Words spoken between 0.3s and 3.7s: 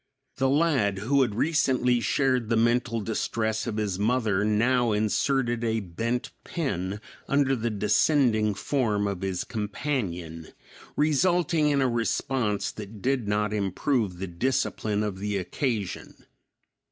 The lad who had recently shared the mental distress